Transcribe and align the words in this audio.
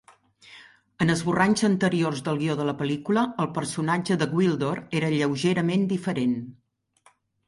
En 1.03 1.13
esborranys 1.15 1.65
anteriors 1.67 2.23
del 2.27 2.39
guió 2.39 2.55
de 2.61 2.65
la 2.69 2.73
pel·lícula, 2.79 3.25
el 3.43 3.49
personatge 3.57 4.17
de 4.23 4.29
Gwildor 4.31 4.81
era 5.01 5.13
lleugerament 5.17 5.85
diferent. 5.93 6.35